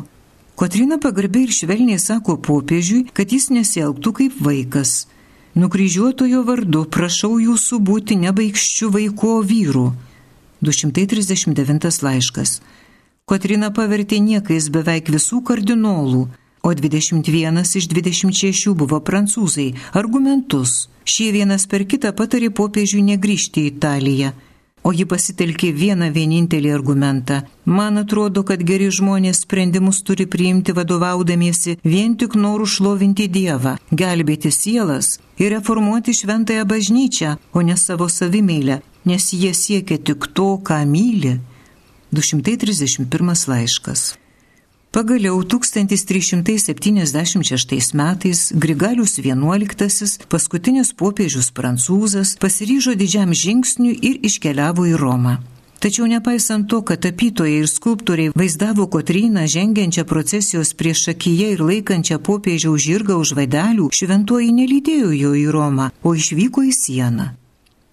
[0.61, 5.07] Kotrina pagarbiai ir švelniai sako popiežiui, kad jis nesielgtų kaip vaikas.
[5.57, 9.87] Nukryžiuotojo vardu prašau jūsų būti nebaigščių vaiko vyrų.
[10.61, 12.51] 239 laiškas.
[13.25, 16.21] Kotrina pavertė niekais beveik visų kardinolų,
[16.61, 20.91] o 21 iš 26 buvo prancūzai, argumentus.
[21.09, 24.35] Šie vienas per kitą patarė popiežiui negrįžti į Italiją.
[24.83, 27.41] O ji pasitelkė vieną vienintelį argumentą.
[27.65, 34.49] Man atrodo, kad geri žmonės sprendimus turi priimti vadovaudamiesi vien tik norų šlovinti Dievą, gelbėti
[34.51, 40.81] sielas ir reformuoti šventąją bažnyčią, o ne savo savimėlę, nes jie siekia tik to, ką
[40.89, 41.37] myli.
[42.11, 44.20] 231 laiškas.
[44.91, 55.39] Pagaliau 1376 metais Grigalius XI, paskutinis popiežius prancūzas, pasiryžo didžiam žingsniui ir iškeliavo į Romą.
[55.79, 62.19] Tačiau nepaisant to, kad tapytojai ir skulptoriai vaizdavo Kotryną žengiančią procesijos prieš akiją ir laikančią
[62.19, 67.40] popiežiaus žirgą už vaidelių, šventoji nelydėjo jo į Romą, o išvyko į sieną.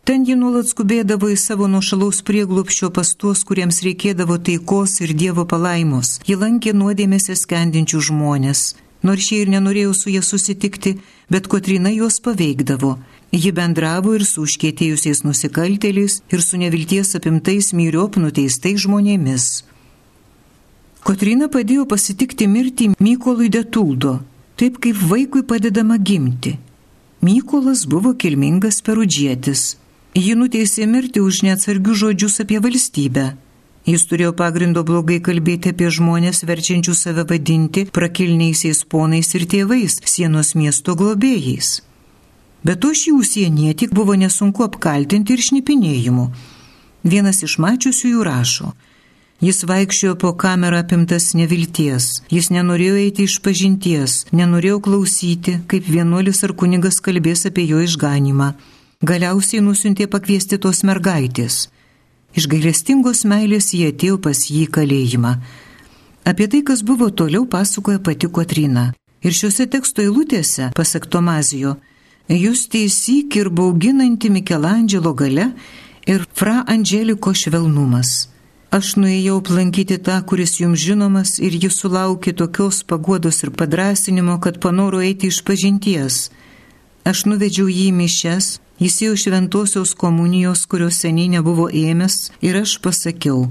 [0.09, 5.43] Ten ji nuolat skubėdavo į savo nuošalaus prieglupščio pas tuos, kuriems reikėdavo taikos ir Dievo
[5.45, 6.15] palaimos.
[6.25, 8.63] Ji lankė nuodėmėse skendinčių žmonės.
[9.05, 10.95] Nors šie ir nenorėjo su jie susitikti,
[11.29, 12.95] bet Kotrina juos paveikdavo.
[13.37, 19.49] Ji bendravo ir su užkėtėjusiais nusikaltėliais, ir su nevilties apimtais myriop nuteistais žmonėmis.
[21.05, 24.23] Kotrina padėjo pasitikti mirtį Mykolui Detuldo,
[24.57, 26.55] taip kaip vaikui padedama gimti.
[27.21, 29.67] Mykolas buvo kilmingas perudžėtis.
[30.19, 33.25] Ji nuteisė mirti už neatsargius žodžius apie valstybę.
[33.87, 40.57] Jis turėjo pagrindo blogai kalbėti apie žmonės verčiančių save vadinti prakilniaisiais ponais ir tėvais, sienos
[40.59, 41.69] miesto globėjais.
[42.67, 46.25] Bet to šį užsienietį buvo nesunku apkaltinti ir šnipinėjimu.
[47.13, 48.73] Vienas iš mačiusių jų rašo.
[49.45, 56.43] Jis vaikščiojo po kamerą apimtas nevilties, jis nenorėjo eiti iš pažinties, nenorėjo klausyti, kaip vienuolis
[56.43, 58.51] ar kunigas kalbės apie jo išganimą
[59.03, 61.69] galiausiai nusintė pakviesti tos mergaitės.
[62.35, 65.35] Iš gailestingos meilės jie atėjo pas jį į kalėjimą.
[66.29, 68.93] Apie tai, kas buvo toliau, pasakoja pati Kotrina.
[69.23, 71.77] Ir šiuose teksto eilutėse, pasak Tomazijo,
[72.29, 75.53] jūs teisyk ir bauginanti Mikelandželo gale
[76.07, 78.29] ir Fra Angeliko švelnumas.
[78.71, 84.61] Aš nuėjau aplankyti tą, kuris jums žinomas ir jis sulaukė tokios paguodos ir padrasinimo, kad
[84.61, 86.29] panoro eiti iš pažinties.
[87.09, 92.77] Aš nuvedžiau jį į mišes, Jis jau šventosios komunijos, kurios seniai nebuvo ėmęs, ir aš
[92.79, 93.49] pasakiau,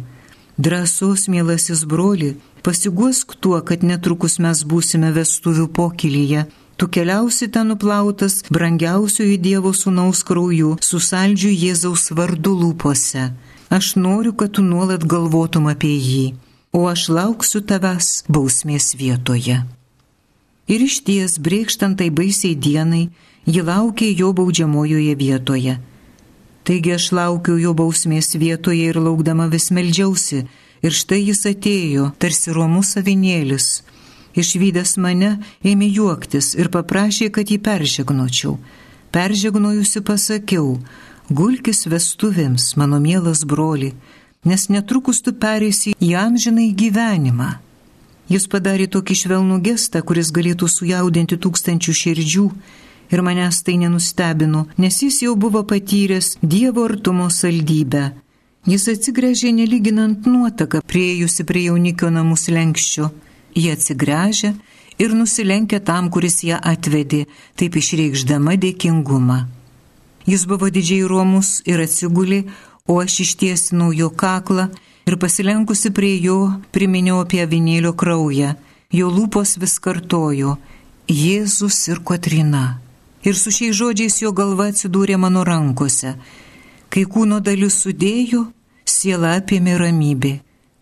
[0.55, 6.45] drąsos mielasis broli, pasiguosk tuo, kad netrukus mes būsime vestuvių pokylyje.
[6.77, 13.31] Tu keliausi ten nuplautas brangiausiojo Dievo sūnaus krauju, su saldžiu Jėzaus vardu lūpose.
[13.67, 16.25] Aš noriu, kad tu nuolat galvotum apie jį,
[16.71, 19.65] o aš lauksiu tavęs bausmės vietoje.
[20.71, 23.09] Ir iš ties, brėkštant tai baisiai dienai,
[23.47, 25.77] ji laukė jo baudžiamojoje vietoje.
[26.67, 30.41] Taigi aš laukiau jo bausmės vietoje ir laukdama vis meldžiausi,
[30.83, 33.67] ir štai jis atėjo, tarsi romus savinėlis.
[34.37, 38.57] Išvykęs mane, ėmė juoktis ir paprašė, kad jį peržegnočiau.
[39.15, 40.75] Peržegnojusi pasakiau,
[41.31, 43.93] gulkis vestuvėms, mano mielas broli,
[44.43, 47.55] nes netrukus tu pereisi į amžinai gyvenimą.
[48.27, 52.45] Jis padarė tokį švelnų gestą, kuris galėtų sujaudinti tūkstančių širdžių
[53.11, 58.11] ir manęs tai nenustebino, nes jis jau buvo patyręs Dievo artumo saldybę.
[58.67, 63.05] Jis atsigręžė nelyginant nuotaką priejusi prie jaunikio namus lenkščio.
[63.55, 64.49] Jie atsigręžė
[64.99, 69.45] ir nusilenkė tam, kuris ją atvedė, taip išreikšdama dėkingumą.
[70.27, 72.41] Jis buvo didžiai romus ir atsigulė,
[72.87, 74.67] o aš ištiesinau jo kaklą
[75.07, 76.39] ir pasilenkusi prie jo
[76.75, 78.55] priminiau apie avinėlio kraują.
[78.91, 80.57] Jo lūpos vis kartojo
[81.07, 82.65] Jėzus ir Kotrina.
[83.23, 86.15] Ir su šiais žodžiais jo galva atsidūrė mano rankose.
[86.89, 88.45] Kai kūno dalis sudėjo,
[88.85, 90.33] siela apėmė ramybė.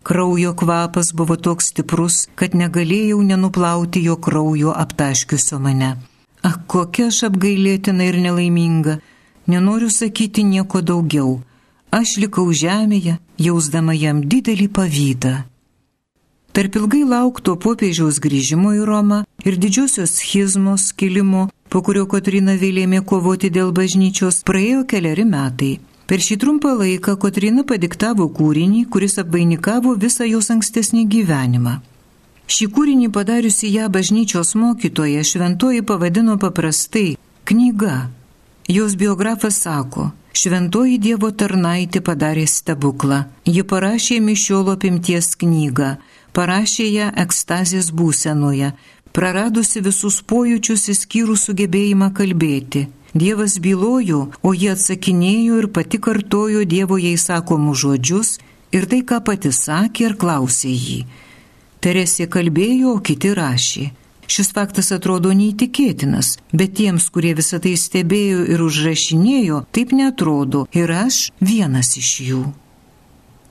[0.06, 5.96] Kraujo kvapas buvo toks stiprus, kad negalėjau nenuplauti jo kraujo aptaškiusio mane.
[6.46, 9.00] Ak, kokia aš apgailėtina ir nelaiminga.
[9.50, 11.40] Nenoriu sakyti nieko daugiau
[11.96, 15.34] aš likau žemėje, jausdama jam didelį pavydą.
[16.56, 23.02] Tarp ilgai laukto popiežiaus grįžimo į Romą ir didžiosios schizmos kilimo, po kurio Kotrina vėlėmė
[23.10, 25.72] kovoti dėl bažnyčios, praėjo keliari metai.
[26.06, 31.78] Per šį trumpą laiką Kotrina padiktavo kūrinį, kuris apvainikavo visą jos ankstesnį gyvenimą.
[32.46, 37.16] Šį kūrinį padariusi ją bažnyčios mokytoja šventoji pavadino paprastai-
[37.48, 37.96] knyga.
[38.68, 43.22] Jos biografas sako, Šventoji Dievo tarnaitė padarė stebuklą.
[43.48, 45.94] Ji parašė mišiolo apimties knygą,
[46.36, 48.74] parašė ją ekstazės būsenoje,
[49.16, 52.86] praradusi visus pojūčius įskyrus sugebėjimą kalbėti.
[53.16, 58.34] Dievas bylojo, o jie atsakinėjo ir pati kartojo Dievo jai sakomus žodžius
[58.76, 60.98] ir tai, ką pati sakė ir klausė jį.
[61.80, 63.86] Teresė kalbėjo, o kiti rašė.
[64.26, 70.92] Šis faktas atrodo neįtikėtinas, bet tiems, kurie visą tai stebėjo ir užrašinėjo, taip netrodo ir
[70.92, 72.44] aš vienas iš jų.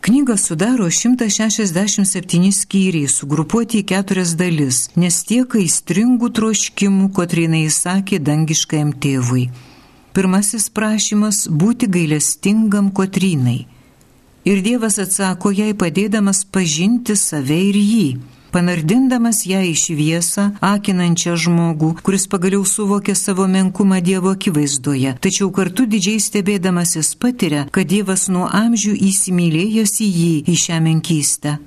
[0.05, 8.91] Knygą sudaro 167 skyriai, sugrupuoti į keturias dalis, nes tiek aistringų troškimų, kotrinai įsakė dangiškajam
[9.01, 9.47] tėvui.
[10.13, 13.65] Pirmasis prašymas- būti gailestingam kotrinai.
[14.45, 18.07] Ir Dievas atsako jai padėdamas pažinti save ir jį
[18.55, 25.83] panardindamas ją į šviesą, akinančią žmogų, kuris pagaliau suvokė savo menkumą Dievo akivaizdoje, tačiau kartu
[25.91, 31.57] didžiai stebėdamasis patiria, kad Dievas nuo amžių įsimylėjęs į jį į šią menkystę.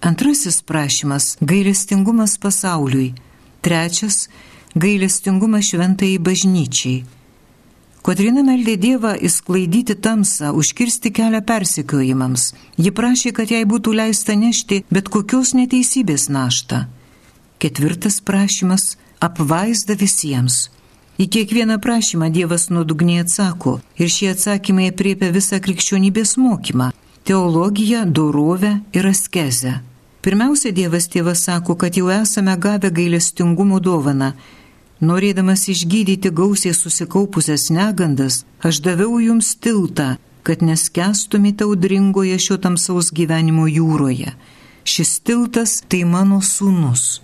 [0.00, 3.14] Antrasis prašymas- gailestingumas pasauliui.
[3.60, 4.28] Trečias-
[4.84, 7.04] gailestingumas šventai bažnyčiai.
[8.00, 12.46] Kotrina meldė Dievą įsklaidyti tamsą, užkirsti kelią persekiojimams.
[12.80, 16.86] Ji prašė, kad jai būtų leista nešti bet kokios neteisybės naštą.
[17.60, 20.70] Ketvirtas prašymas- apvaizda visiems.
[21.20, 26.92] Į kiekvieną prašymą Dievas nuodugniai atsako ir šie atsakymai apriepia visą krikščionybės mokymą-
[27.28, 29.72] teologiją, dorovę ir askezę.
[30.22, 34.32] Pirmiausia, Dievas tėvas sako, kad jau esame gavę gailestingumo dovaną
[35.00, 43.64] Norėdamas išgydyti gausiai susikaupusias negandas, aš daviau jums tiltą, kad neskestumėte audringoje šio tamsaus gyvenimo
[43.64, 44.34] jūroje.
[44.84, 47.22] Šis tiltas tai mano sūnus.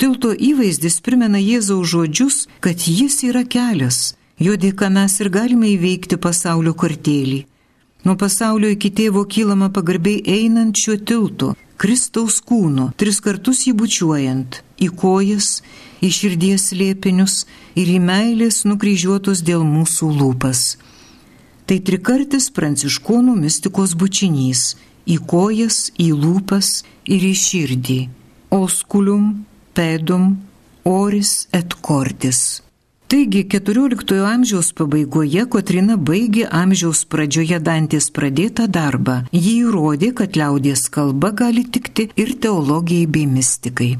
[0.00, 6.16] Tilto įvaizdis primena Jėzaus žodžius, kad jis yra kelias, jo dėka mes ir galime įveikti
[6.16, 7.42] pasaulio kartėlį.
[8.02, 11.52] Nuo pasaulio iki tėvo kylama pagarbiai einant šiuo tiltu,
[11.82, 15.48] Kristaus kūnu, tris kartus jį bučiuojant, į kojas,
[15.98, 17.40] į širdies liepinius
[17.74, 20.60] ir į meilės nukryžiuotus dėl mūsų lūpas.
[21.66, 24.76] Tai trikartis pranciškonų mistikos bučinys-
[25.14, 28.00] į kojas, į lūpas ir į širdį-
[28.62, 30.38] oskulium, pedum,
[30.84, 32.61] oris et cordis.
[33.12, 39.16] Taigi XIV amžiaus pabaigoje Kotrina baigė amžiaus pradžioje Dantės pradėtą darbą.
[39.36, 43.90] Jį įrodė, kad liaudės kalba gali tikti ir teologijai bei mystikai.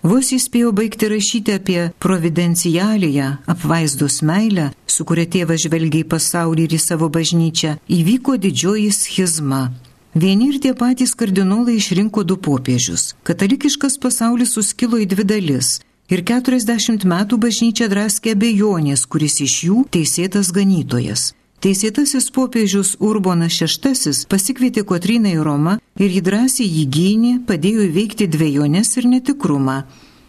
[0.00, 6.78] Vos įspėjo baigti rašyti apie providencialiją, apvaizdos meilę, su kuria tėvas žvelgia į pasaulį ir
[6.78, 9.66] į savo bažnyčią, įvyko didžioji schizma.
[10.16, 13.10] Vieni ir tie patys kardinolai išrinko du popiežius.
[13.20, 15.74] Katalikiškas pasaulis suskilo į dvi dalis.
[16.06, 21.32] Ir 40 metų bažnyčia draskė abejonės, kuris iš jų teisėtas ganytojas.
[21.58, 28.28] Teisėtasis popiežius Urbonas VI pasikvietė Kotryną į Romą ir jį drąsiai jį gynė, padėjo įveikti
[28.30, 29.80] dviejonės ir netikrumą.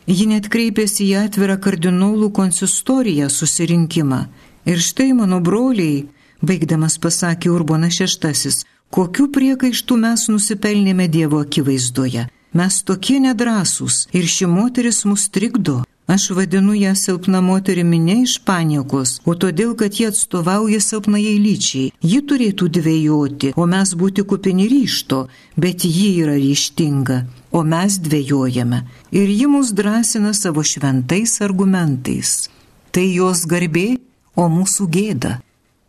[0.08, 4.22] Ji net kreipėsi į atvirą kardinolų konsistoriją susirinkimą.
[4.66, 6.08] Ir štai mano broliai,
[6.42, 8.56] baigdamas pasakė Urbonas VI,
[8.90, 12.26] kokiu priekaištu mes nusipelnėme Dievo akivaizdoje.
[12.58, 15.84] Mes tokie nedrasūs ir ši moteris mus trikdo.
[16.08, 21.92] Aš vadinu ją silpna moterimi ne iš paniekos, o todėl, kad jie atstovauja silpnai lyčiai.
[22.12, 25.26] Ji turėtų dvėjoti, o mes būti kupini ryšto,
[25.60, 27.18] bet ji yra ryštinga,
[27.52, 28.80] o mes dvėjojame.
[29.12, 32.48] Ir ji mus drąsina savo šventais argumentais.
[32.98, 34.00] tai jos garbė,
[34.34, 35.36] o mūsų gėda.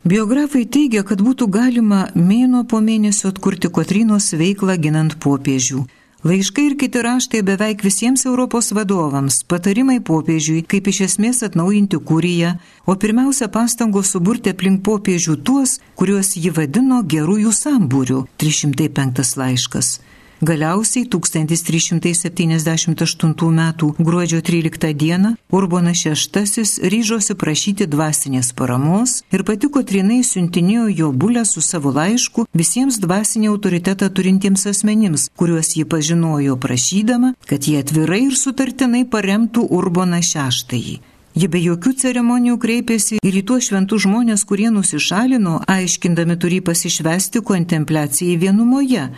[0.05, 5.87] Biografai teigia, kad būtų galima mėno po mėnesio atkurti Kotrinos veiklą ginant popiežių.
[6.25, 12.57] Laiškai ir kiti raštai beveik visiems Europos vadovams, patarimai popiežiui, kaip iš esmės atnaujinti kūriją,
[12.91, 20.01] o pirmiausia pastangos suburti aplink popiežių tuos, kuriuos ji vadino gerųjų sambūrių- 305 laiškas.
[20.41, 23.73] Galiausiai 1378 m.
[23.99, 25.19] gruodžio 13 d.
[25.51, 32.47] Urbonas VI ryžosi prašyti dvasinės paramos ir pati Kotrinai siuntinėjo jo bulę su savo laišku
[32.55, 39.67] visiems dvasinį autoritetą turintiems asmenims, kuriuos ji pažinojo prašydama, kad jie atvirai ir sutartinai paremtų
[39.75, 41.01] Urboną VI.
[41.35, 47.43] Ji be jokių ceremonijų kreipėsi ir į tuos šventus žmonės, kurie nusišalino, aiškindami turi pasišvesti
[47.43, 49.11] kontempliacijai vienumoje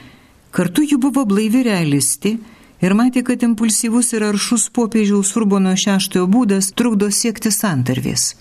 [0.50, 2.34] Kartu ji buvo blaivi realistė
[2.82, 8.32] ir matė, kad impulsyvus ir aršus popiežiaus Urbono šeštojo būdas trukdo siekti santarvės.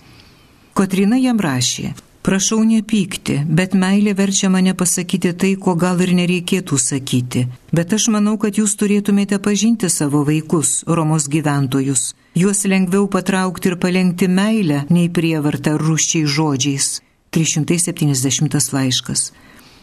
[0.74, 1.92] Kotrina jam rašė,
[2.26, 7.44] prašau nepykti, bet meilė verčia mane pasakyti tai, ko gal ir nereikėtų sakyti.
[7.70, 12.14] Bet aš manau, kad jūs turėtumėte pažinti savo vaikus, Romos gyventojus.
[12.34, 16.90] Juos lengviau patraukti ir palengti meilę, nei prievartą rūščiai žodžiais.
[17.30, 19.30] 370 laiškas.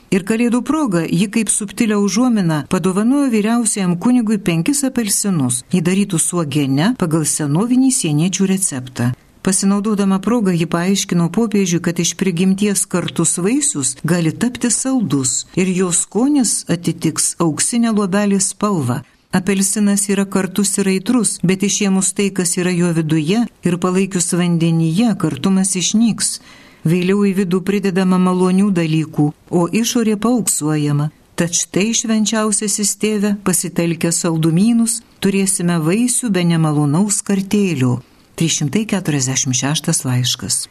[0.08, 7.26] Ir kalėdų proga ji kaip subtilę užuominą padovanojo vyriausiajam kunigui penkis apelsinus, įdarytų suogene pagal
[7.28, 9.12] senovinį sieniečių receptą.
[9.44, 16.02] Pasinaudodama progą ji paaiškino popiežiui, kad iš prigimties kartus vaisius gali tapti saldus ir jos
[16.04, 19.02] skonis atitiks auksinę luobelį spalvą.
[19.32, 25.12] Apelsinas yra kartus ir aitrus, bet išėmus tai, kas yra jo viduje ir palaikius vandenyje,
[25.20, 26.40] kartumas išnyks
[26.86, 31.10] vėliau į vidų pridedama malonių dalykų, o išorė pauksuojama.
[31.38, 38.00] Tad štai švenčiausiasis tėve, pasitelkę saldumynus, turėsime vaisių be nemalonaus kartėlių.
[38.38, 40.66] 346 laiškas.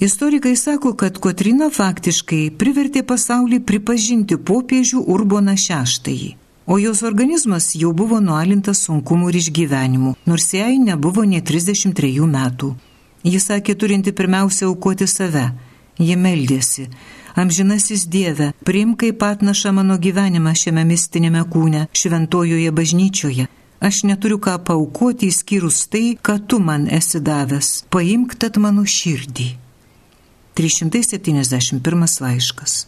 [0.00, 6.34] Istorikai sako, kad Kotrina faktiškai privertė pasaulį pripažinti popiežių Urboną VI.
[6.66, 12.74] O jos organizmas jau buvo nualintas sunkumų ir išgyvenimų, nors jai nebuvo ne 33 metų.
[13.26, 15.48] Jis sakė, turinti pirmiausia aukoti save.
[15.98, 16.86] Ji meldėsi.
[17.36, 23.48] Amžinasis Dieve, priimk kaip atnaša mano gyvenimą šiame mistinėme kūne, šventojoje bažnyčioje.
[23.80, 27.84] Aš neturiu ką paukoti įskyrus tai, ką tu man esi davęs.
[27.92, 29.48] Paimk tad mano širdį.
[30.56, 32.86] 371 laiškas.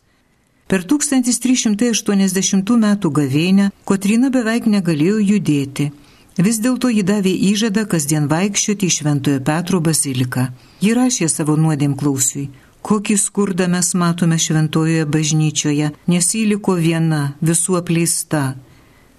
[0.69, 2.87] Per 1380 m.
[3.19, 5.91] gavėnę Kotrina beveik negalėjo judėti.
[6.39, 10.45] Vis dėlto ji davė įžadą kasdien vaikščioti į Šventojo Petro baziliką.
[10.79, 12.45] Ji rašė savo nuodėm klausiui.
[12.87, 18.45] Kokį skurdą mes matome šventojoje bažnyčioje, nes jį liko viena, visų apleista.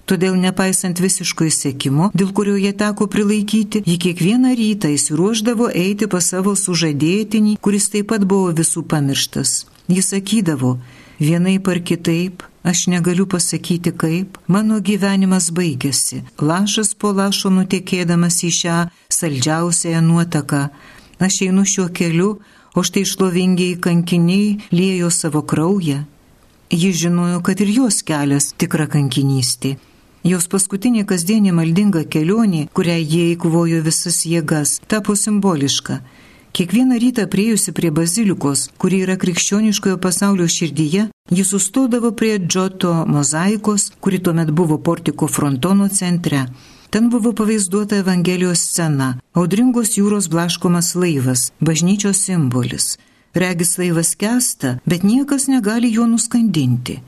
[0.08, 6.32] Todėl nepaisant visiško įsėkimo, dėl kurio jie teko prilaikyti, ji kiekvieną rytą įsiruoždavo eiti pas
[6.32, 9.68] savo sužadėtinį, kuris taip pat buvo visų pamirštas.
[9.92, 10.78] Jis sakydavo,
[11.20, 18.50] vienaip ar kitaip, Aš negaliu pasakyti kaip, mano gyvenimas baigėsi, lašas po lašo nutekėdamas į
[18.52, 18.74] šią
[19.16, 20.66] saldžiausiąją nuotaką.
[21.24, 22.34] Aš einu šiuo keliu,
[22.76, 26.04] o štai šlovingiai kankiniai liejo savo kraują.
[26.70, 29.78] Ji žinojo, kad ir jos kelias tikra kankinystė.
[30.22, 36.02] Jos paskutinė kasdienė maldinga kelionė, kurią jie įkvojo visas jėgas, tapo simboliška.
[36.52, 43.92] Kiekvieną rytą priejusi prie bazilikos, kuri yra krikščioniškojo pasaulio širdyje, ji sustodavo prie Džoto mozaikos,
[44.00, 46.46] kuri tuomet buvo portiko frontono centre.
[46.90, 52.98] Ten buvo pavaizduota Evangelijos scena- audringos jūros blaškomas laivas, bažnyčios simbolis.
[53.34, 56.98] Regis laivas kesta, bet niekas negali jo nuskandinti.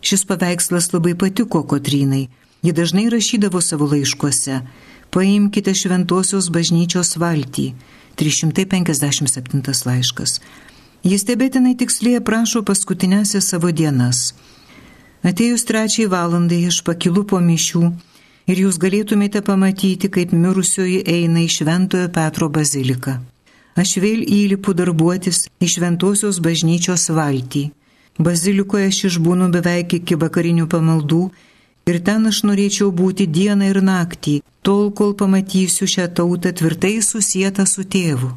[0.00, 2.28] Šis paveikslas labai patiko Kotrynai.
[2.62, 4.60] Ji dažnai rašydavo savo laiškuose-
[5.12, 7.72] paimkite šventosios bažnyčios valtį
[8.18, 10.40] 357 laiškas.
[11.06, 14.32] Jis stebėtinai tiksliai aprašo paskutinėsias savo dienas.
[15.26, 17.82] Atėjus trečiai valandai aš pakilu po mišių
[18.50, 23.18] ir jūs galėtumėte pamatyti, kaip mirusioji eina į Šventojo Petro baziliką.
[23.76, 27.66] Aš vėl įlipu darbuotis į Šventosios bažnyčios valtį.
[28.16, 31.26] Bazilikoje aš išbūnu beveik iki vakarinių pamaldų
[31.86, 37.66] Ir ten aš norėčiau būti dieną ir naktį, tol kol pamatysiu šią tautą tvirtai susijęta
[37.72, 38.32] su tėvu.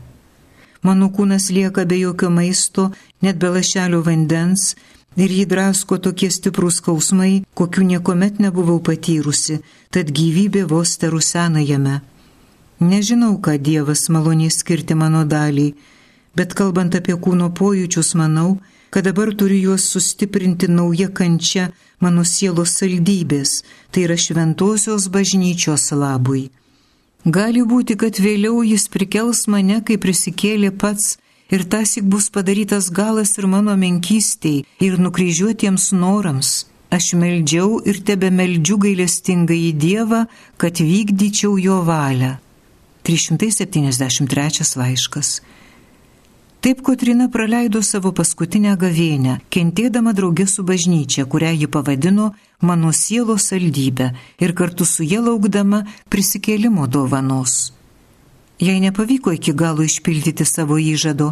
[0.86, 2.92] Mano kūnas lieka be jokio maisto,
[3.26, 4.76] net be lašelio vandens,
[5.18, 9.58] ir jį drasko tokie stiprūs skausmai, kokių niekuomet nebuvau patyrusi,
[9.90, 12.00] tad gyvybė vos terusena jame.
[12.80, 15.74] Nežinau, ką Dievas maloniai skirti mano daliai,
[16.38, 18.60] bet kalbant apie kūno pojūčius, manau,
[18.90, 21.70] kad dabar turiu juos sustiprinti nauja kančia
[22.00, 26.50] mano sielos saldybės, tai yra šventosios bažnyčios labui.
[27.26, 31.18] Gali būti, kad vėliau jis prikels mane, kai prisikėlė pats,
[31.52, 36.66] ir tasik bus padarytas galas ir mano menkystiai, ir nukryžiuotiems norams.
[36.90, 40.24] Aš meldžiau ir tebe meldžiu gailestingą į Dievą,
[40.58, 42.40] kad vykdyčiau jo valią.
[43.06, 45.30] 373 laiškas.
[46.60, 52.26] Taip Kotrina praleido savo paskutinę gavėnę, kentėdama draugė su bažnyčia, kurią ji pavadino
[52.60, 54.10] mano sielos saldybę
[54.44, 57.72] ir kartu su jie laukdama prisikėlimo dovanos.
[58.60, 61.30] Jai nepavyko iki galo išpildyti savo įžado.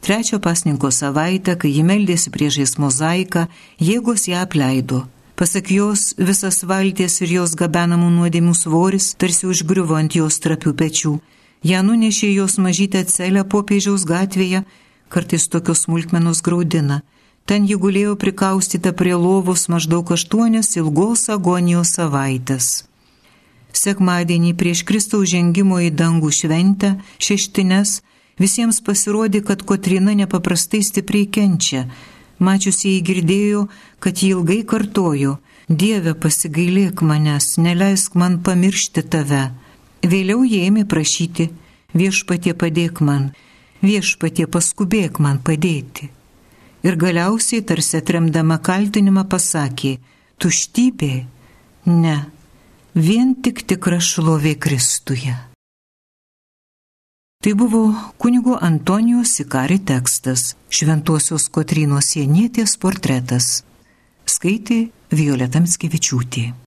[0.00, 3.48] Trečio pasninko savaitę, kai ji meldėsi priešais mozaiką,
[3.82, 5.02] jėgos ją apleido.
[5.34, 11.18] Pasak jos, visas valties ir jos gabenamų nuodėmių svoris tarsi užgriuvo ant jos trapių pečių
[11.64, 14.62] ją nunešė jos mažytę celę popiežiaus gatvėje,
[15.08, 17.02] kartais tokios smulkmenos graudina.
[17.46, 22.86] Ten ji gulėjo prikaustyta prie lovos maždaug aštuonias ilgos agonijos savaitės.
[23.72, 28.02] Sekmadienį prieš Kristaus žengimo į dangų šventę, šeštines,
[28.38, 31.86] visiems pasirodė, kad Kotrina nepaprastai stipriai kenčia.
[32.38, 33.66] Mačiusieji girdėjo,
[33.98, 35.38] kad ji ilgai kartojo,
[35.68, 39.44] Dieve pasigailėk manęs, neleisk man pamiršti tave.
[40.02, 41.50] Vėliau jie ėmė prašyti,
[41.94, 43.30] viešpatie padėk man,
[43.82, 46.10] viešpatie paskubėk man padėti.
[46.82, 50.00] Ir galiausiai, tarsi atremdama kaltinimą, pasakė,
[50.42, 51.12] tuštybė,
[51.86, 52.16] ne,
[52.98, 55.36] vien tik tikra šlovė Kristuje.
[57.42, 57.84] Tai buvo
[58.22, 63.64] kunigo Antonijos Sikari tekstas, šventosios Kotrynos sienietės portretas.
[64.26, 66.61] Skaitė Violeta Mskevičiūtė.